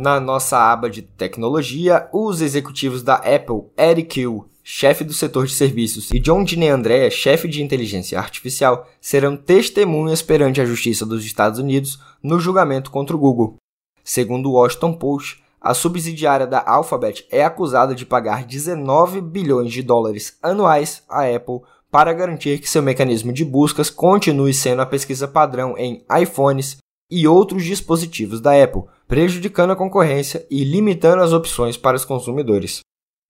Na 0.00 0.20
nossa 0.20 0.56
aba 0.56 0.88
de 0.88 1.02
tecnologia, 1.02 2.08
os 2.12 2.40
executivos 2.40 3.02
da 3.02 3.16
Apple, 3.16 3.64
Eric 3.76 4.20
Hill, 4.20 4.48
chefe 4.62 5.02
do 5.02 5.12
setor 5.12 5.48
de 5.48 5.54
serviços, 5.54 6.12
e 6.12 6.20
John 6.20 6.44
Dine 6.44 6.68
chefe 7.10 7.48
de 7.48 7.64
inteligência 7.64 8.16
artificial, 8.16 8.86
serão 9.00 9.36
testemunhas 9.36 10.22
perante 10.22 10.60
a 10.60 10.64
Justiça 10.64 11.04
dos 11.04 11.24
Estados 11.24 11.58
Unidos 11.58 11.98
no 12.22 12.38
julgamento 12.38 12.92
contra 12.92 13.16
o 13.16 13.18
Google. 13.18 13.56
Segundo 14.04 14.48
o 14.48 14.52
Washington 14.52 14.92
Post, 14.92 15.42
a 15.60 15.74
subsidiária 15.74 16.46
da 16.46 16.62
Alphabet 16.64 17.26
é 17.28 17.44
acusada 17.44 17.92
de 17.92 18.06
pagar 18.06 18.44
19 18.44 19.20
bilhões 19.20 19.72
de 19.72 19.82
dólares 19.82 20.38
anuais 20.40 21.02
à 21.08 21.24
Apple 21.24 21.62
para 21.90 22.12
garantir 22.12 22.60
que 22.60 22.70
seu 22.70 22.84
mecanismo 22.84 23.32
de 23.32 23.44
buscas 23.44 23.90
continue 23.90 24.54
sendo 24.54 24.80
a 24.80 24.86
pesquisa 24.86 25.26
padrão 25.26 25.76
em 25.76 26.04
iPhones 26.22 26.76
e 27.10 27.26
outros 27.26 27.64
dispositivos 27.64 28.40
da 28.40 28.62
Apple, 28.62 28.82
prejudicando 29.08 29.70
a 29.72 29.76
concorrência 29.76 30.46
e 30.50 30.62
limitando 30.62 31.22
as 31.22 31.32
opções 31.32 31.78
para 31.78 31.96
os 31.96 32.04
consumidores. 32.04 32.80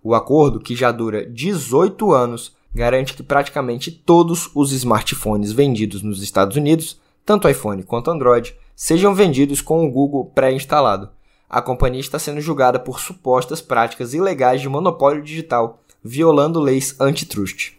O 0.03 0.13
acordo, 0.13 0.59
que 0.59 0.75
já 0.75 0.91
dura 0.91 1.25
18 1.25 2.13
anos, 2.13 2.57
garante 2.75 3.15
que 3.15 3.23
praticamente 3.23 3.91
todos 3.91 4.51
os 4.55 4.73
smartphones 4.73 5.53
vendidos 5.53 6.03
nos 6.03 6.21
Estados 6.21 6.57
Unidos, 6.57 7.01
tanto 7.25 7.49
iPhone 7.49 7.85
quanto 7.85 8.11
Android, 8.11 8.55
sejam 8.75 9.15
vendidos 9.15 9.61
com 9.61 9.87
o 9.87 9.91
Google 9.91 10.27
pré-instalado. 10.27 11.11
A 11.49 11.63
companhia 11.63 12.01
está 12.01 12.19
sendo 12.19 12.41
julgada 12.41 12.79
por 12.79 13.01
supostas 13.01 13.61
práticas 13.61 14.13
ilegais 14.13 14.61
de 14.61 14.69
monopólio 14.69 15.23
digital, 15.23 15.81
violando 16.03 16.61
leis 16.61 17.01
antitrust. 17.01 17.73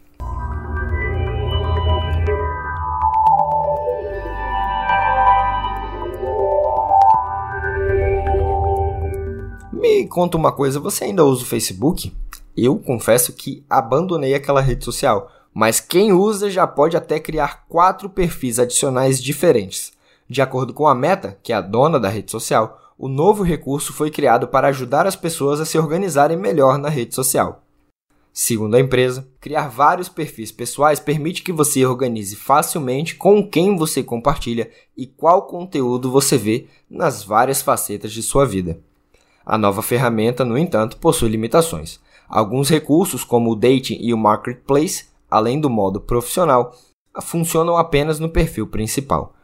Me 9.72 10.04
conta 10.08 10.36
uma 10.36 10.50
coisa, 10.50 10.80
você 10.80 11.04
ainda 11.04 11.24
usa 11.24 11.44
o 11.44 11.46
Facebook? 11.46 12.12
Eu 12.56 12.76
confesso 12.76 13.32
que 13.32 13.64
abandonei 13.70 14.34
aquela 14.34 14.60
rede 14.60 14.84
social, 14.84 15.30
mas 15.54 15.78
quem 15.78 16.12
usa 16.12 16.50
já 16.50 16.66
pode 16.66 16.96
até 16.96 17.20
criar 17.20 17.66
quatro 17.68 18.10
perfis 18.10 18.58
adicionais 18.58 19.22
diferentes. 19.22 19.92
De 20.28 20.42
acordo 20.42 20.74
com 20.74 20.88
a 20.88 20.94
Meta, 20.94 21.38
que 21.40 21.52
é 21.52 21.56
a 21.56 21.60
dona 21.60 22.00
da 22.00 22.08
rede 22.08 22.32
social, 22.32 22.80
o 22.98 23.06
novo 23.06 23.44
recurso 23.44 23.92
foi 23.92 24.10
criado 24.10 24.48
para 24.48 24.68
ajudar 24.68 25.06
as 25.06 25.14
pessoas 25.14 25.60
a 25.60 25.64
se 25.64 25.78
organizarem 25.78 26.36
melhor 26.36 26.76
na 26.76 26.88
rede 26.88 27.14
social. 27.14 27.62
Segundo 28.32 28.74
a 28.74 28.80
empresa, 28.80 29.26
criar 29.40 29.68
vários 29.68 30.08
perfis 30.08 30.50
pessoais 30.50 30.98
permite 30.98 31.42
que 31.42 31.52
você 31.52 31.86
organize 31.86 32.34
facilmente 32.34 33.14
com 33.14 33.48
quem 33.48 33.76
você 33.76 34.02
compartilha 34.02 34.68
e 34.96 35.06
qual 35.06 35.42
conteúdo 35.42 36.10
você 36.10 36.36
vê 36.36 36.66
nas 36.88 37.22
várias 37.22 37.62
facetas 37.62 38.12
de 38.12 38.22
sua 38.22 38.44
vida. 38.44 38.80
A 39.44 39.56
nova 39.58 39.82
ferramenta, 39.82 40.44
no 40.44 40.56
entanto, 40.56 40.96
possui 40.98 41.28
limitações. 41.28 42.00
Alguns 42.28 42.68
recursos, 42.68 43.24
como 43.24 43.50
o 43.50 43.56
Dating 43.56 43.98
e 44.00 44.14
o 44.14 44.18
Marketplace, 44.18 45.06
além 45.30 45.60
do 45.60 45.68
modo 45.68 46.00
profissional, 46.00 46.74
funcionam 47.20 47.76
apenas 47.76 48.20
no 48.20 48.28
perfil 48.28 48.66
principal. 48.66 49.34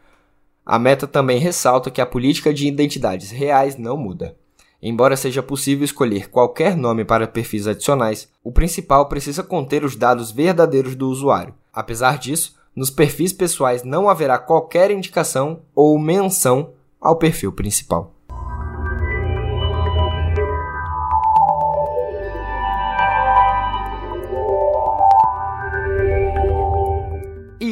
A 0.65 0.77
meta 0.77 1.07
também 1.07 1.39
ressalta 1.39 1.89
que 1.89 2.01
a 2.01 2.05
política 2.05 2.53
de 2.53 2.67
identidades 2.67 3.31
reais 3.31 3.77
não 3.77 3.97
muda. 3.97 4.35
Embora 4.81 5.17
seja 5.17 5.41
possível 5.41 5.83
escolher 5.83 6.29
qualquer 6.29 6.77
nome 6.77 7.03
para 7.03 7.27
perfis 7.27 7.67
adicionais, 7.67 8.29
o 8.43 8.51
principal 8.51 9.07
precisa 9.07 9.41
conter 9.41 9.83
os 9.83 9.95
dados 9.95 10.31
verdadeiros 10.31 10.95
do 10.95 11.09
usuário. 11.09 11.53
Apesar 11.73 12.17
disso, 12.19 12.55
nos 12.75 12.89
perfis 12.89 13.33
pessoais 13.33 13.83
não 13.83 14.07
haverá 14.07 14.37
qualquer 14.37 14.91
indicação 14.91 15.61
ou 15.73 15.97
menção 15.97 16.73
ao 17.01 17.15
perfil 17.15 17.51
principal. 17.51 18.16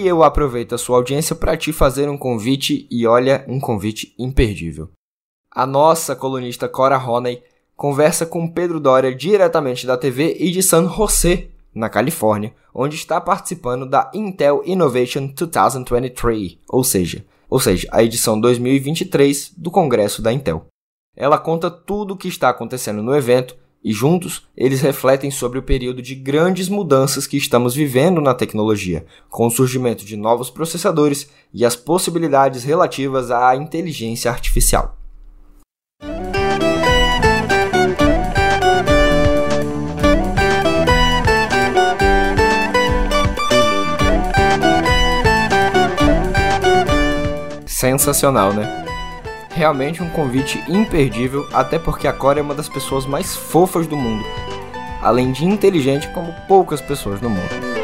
E 0.05 0.07
eu 0.07 0.21
aproveito 0.21 0.75
a 0.75 0.77
sua 0.77 0.97
audiência 0.97 1.35
para 1.35 1.57
te 1.57 1.73
fazer 1.73 2.07
um 2.07 2.15
convite 2.15 2.87
e 2.91 3.07
olha, 3.07 3.43
um 3.47 3.59
convite 3.59 4.13
imperdível. 4.19 4.91
A 5.49 5.65
nossa 5.65 6.15
colunista 6.15 6.69
Cora 6.69 6.95
Roney 6.95 7.41
conversa 7.75 8.23
com 8.23 8.47
Pedro 8.47 8.79
Doria 8.79 9.15
diretamente 9.15 9.87
da 9.87 9.97
TV 9.97 10.37
e 10.39 10.51
de 10.51 10.61
San 10.61 10.87
José, 10.87 11.47
na 11.73 11.89
Califórnia, 11.89 12.53
onde 12.71 12.95
está 12.95 13.19
participando 13.19 13.83
da 13.83 14.11
Intel 14.13 14.61
Innovation 14.63 15.25
2023, 15.25 16.59
ou 16.69 16.83
seja, 16.83 17.25
ou 17.49 17.59
seja, 17.59 17.87
a 17.91 18.03
edição 18.03 18.39
2023 18.39 19.53
do 19.57 19.71
Congresso 19.71 20.21
da 20.21 20.31
Intel. 20.31 20.67
Ela 21.17 21.39
conta 21.39 21.71
tudo 21.71 22.13
o 22.13 22.17
que 22.17 22.27
está 22.27 22.49
acontecendo 22.49 23.01
no 23.01 23.15
evento 23.15 23.57
e 23.85 23.93
juntos 23.93 24.41
eles 24.57 24.81
refletem 24.81 25.29
sobre 25.29 25.59
o 25.59 25.61
período 25.61 26.01
de 26.01 26.15
grandes 26.15 26.67
mudanças 26.67 27.27
que 27.27 27.37
estamos 27.37 27.75
vivendo 27.75 28.19
na 28.19 28.33
tecnologia, 28.33 29.05
com 29.29 29.45
o 29.45 29.51
surgimento 29.51 30.03
de 30.03 30.17
novos 30.17 30.49
processadores 30.49 31.29
e 31.53 31.63
as 31.63 31.75
possibilidades 31.75 32.63
relativas 32.63 33.29
à 33.29 33.55
inteligência 33.55 34.31
artificial. 34.31 34.97
Sensacional, 47.67 48.51
né? 48.51 48.84
Realmente 49.55 50.03
um 50.03 50.09
convite 50.09 50.61
imperdível, 50.67 51.47
até 51.53 51.79
porque 51.79 52.09
a 52.09 52.13
Cora 52.13 52.39
é 52.39 52.43
uma 52.43 52.53
das 52.53 52.67
pessoas 52.67 53.05
mais 53.05 53.37
fofas 53.37 53.87
do 53.87 53.95
mundo, 53.95 54.25
além 55.01 55.31
de 55.31 55.45
inteligente 55.45 56.09
como 56.09 56.35
poucas 56.45 56.81
pessoas 56.81 57.21
no 57.21 57.29
mundo. 57.29 57.75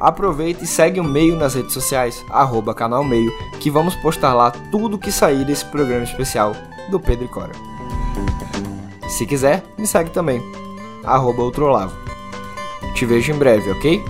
Aproveita 0.00 0.64
e 0.64 0.66
segue 0.66 0.98
o 0.98 1.04
Meio 1.04 1.36
nas 1.36 1.54
redes 1.54 1.72
sociais, 1.72 2.24
arroba 2.28 2.74
canal 2.74 3.04
Meio, 3.04 3.32
que 3.60 3.70
vamos 3.70 3.94
postar 3.94 4.34
lá 4.34 4.50
tudo 4.50 4.98
que 4.98 5.12
sair 5.12 5.44
desse 5.44 5.64
programa 5.64 6.02
especial 6.02 6.56
do 6.90 6.98
Pedro 6.98 7.26
e 7.26 7.28
Cora. 7.28 7.52
Se 9.08 9.26
quiser, 9.26 9.62
me 9.78 9.86
segue 9.86 10.10
também, 10.10 10.42
arroba 11.04 11.40
Outrolavo. 11.40 11.96
Te 12.96 13.06
vejo 13.06 13.32
em 13.32 13.38
breve, 13.38 13.70
ok? 13.70 14.04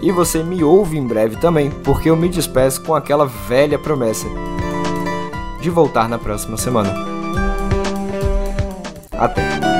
E 0.00 0.12
você 0.12 0.44
me 0.44 0.62
ouve 0.62 0.96
em 0.96 1.06
breve 1.06 1.34
também, 1.34 1.68
porque 1.68 2.08
eu 2.08 2.16
me 2.16 2.28
despeço 2.28 2.80
com 2.84 2.94
aquela 2.94 3.26
velha 3.26 3.76
promessa 3.76 4.28
de 5.60 5.70
voltar 5.70 6.08
na 6.08 6.18
próxima 6.18 6.56
semana. 6.56 6.94
Até! 9.12 9.79